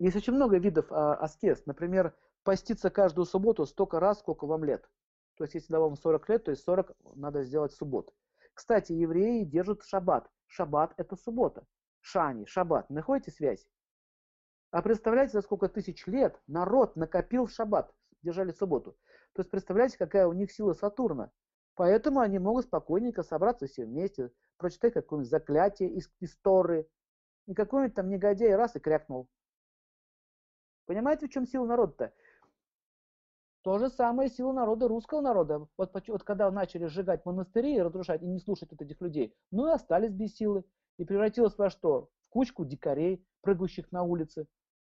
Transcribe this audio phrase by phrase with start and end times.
[0.00, 1.66] Есть очень много видов а, аскез.
[1.66, 4.88] Например, поститься каждую субботу столько раз, сколько вам лет.
[5.36, 8.10] То есть, если вам 40 лет, то есть 40 надо сделать суббот.
[8.54, 10.30] Кстати, евреи держат шаббат.
[10.46, 11.66] Шаббат– это суббота.
[12.00, 12.88] Шани, шаббат.
[12.88, 13.68] Находите связь?
[14.70, 18.96] А представляете, за сколько тысяч лет народ накопил шаббат, держали субботу.
[19.34, 21.30] То есть, представляете, какая у них сила Сатурна.
[21.74, 26.88] Поэтому они могут спокойненько собраться все вместе, прочитать какое-нибудь заклятие из, Торы.
[27.46, 29.28] И какой-нибудь там негодяй раз и крякнул.
[30.90, 32.12] Понимаете, в чем сила народа-то?
[33.62, 35.68] То же самое сила народа, русского народа.
[35.76, 39.68] Вот, вот когда начали сжигать монастыри и разрушать, и не слушать вот этих людей, ну
[39.68, 40.64] и остались без силы.
[40.96, 42.10] И превратилось во что?
[42.26, 44.48] В кучку дикарей, прыгающих на улице,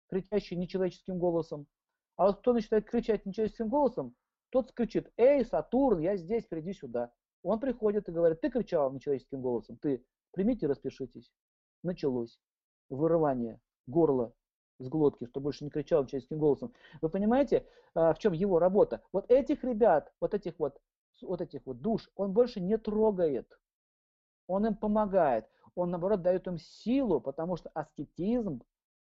[0.08, 1.68] кричащих нечеловеческим голосом.
[2.16, 4.16] А вот кто начинает кричать нечеловеческим голосом,
[4.50, 7.12] тот кричит, эй, Сатурн, я здесь, приди сюда.
[7.44, 11.34] Он приходит и говорит, ты кричал нечеловеческим голосом, ты примите распишитесь.
[11.84, 12.40] Началось
[12.88, 14.34] вырывание горла
[14.82, 16.74] с глотки, что больше не кричал человеческим голосом.
[17.02, 19.02] Вы понимаете, а, в чем его работа?
[19.12, 20.80] Вот этих ребят, вот этих вот,
[21.22, 23.48] вот этих вот душ, он больше не трогает.
[24.48, 25.48] Он им помогает.
[25.76, 28.62] Он, наоборот, дает им силу, потому что аскетизм,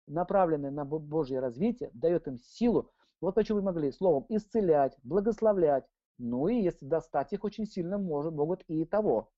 [0.06, 2.90] направленный на Божье развитие, дает им силу.
[3.20, 5.86] Вот почему вы могли словом исцелять, благословлять.
[6.18, 9.30] Ну и если достать их очень сильно, может, могут и того.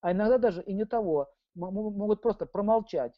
[0.00, 1.30] А иногда даже и не того.
[1.54, 3.14] Могут просто промолчать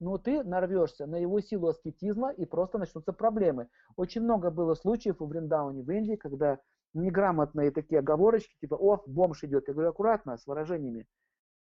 [0.00, 3.68] но ты нарвешься на его силу аскетизма и просто начнутся проблемы.
[3.96, 6.58] Очень много было случаев в Вриндауне, в Индии, когда
[6.94, 9.68] неграмотные такие оговорочки, типа, о, бомж идет.
[9.68, 11.06] Я говорю, аккуратно, с выражениями.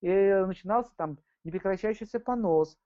[0.01, 2.77] И начинался там непрекращающийся понос,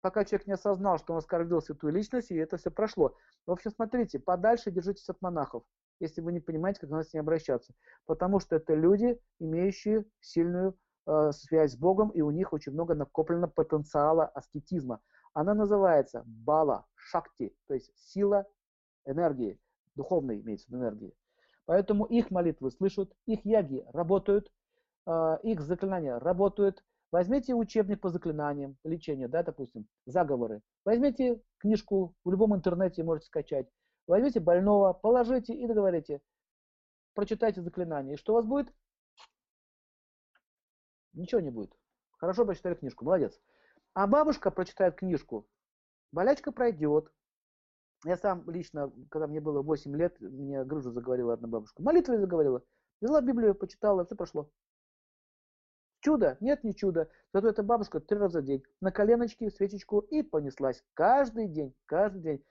[0.00, 3.16] пока человек не осознал, что он оскорбил святую личность, и это все прошло.
[3.46, 5.64] В общем, смотрите, подальше держитесь от монахов,
[6.00, 7.74] если вы не понимаете, как надо с ними обращаться.
[8.06, 10.76] Потому что это люди, имеющие сильную
[11.08, 15.00] Э, связь с Богом, и у них очень много накоплено потенциала аскетизма.
[15.32, 18.44] Она называется бала, шакти, то есть сила
[19.06, 19.58] энергии,
[19.94, 21.14] духовной имеется в виду энергии.
[21.64, 24.52] Поэтому их молитвы слышат, их яги работают,
[25.06, 26.84] э, их заклинания работают.
[27.10, 30.60] Возьмите учебник по заклинаниям, лечению, да, допустим, заговоры.
[30.84, 33.66] Возьмите книжку, в любом интернете можете скачать.
[34.06, 36.20] Возьмите больного, положите и договорите.
[37.14, 38.16] Прочитайте заклинание.
[38.16, 38.68] И что у вас будет?
[41.18, 41.76] Ничего не будет.
[42.18, 43.38] Хорошо прочитали книжку, молодец.
[43.92, 45.48] А бабушка прочитает книжку,
[46.12, 47.12] болячка пройдет.
[48.04, 51.82] Я сам лично, когда мне было 8 лет, мне грыжу заговорила одна бабушка.
[51.82, 52.62] Молитвой заговорила.
[53.00, 54.48] Взяла Библию, почитала, все прошло.
[56.00, 56.36] Чудо?
[56.40, 57.10] Нет, не чудо.
[57.32, 60.84] Зато эта бабушка три раза в день на коленочки, свечечку и понеслась.
[60.94, 62.44] Каждый день, каждый день.